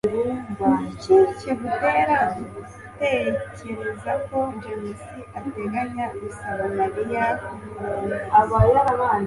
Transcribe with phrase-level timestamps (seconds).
[0.67, 2.17] ni iki kigutera
[2.55, 5.01] gutekereza ko james
[5.39, 9.07] ateganya gusaba mariya kumurongora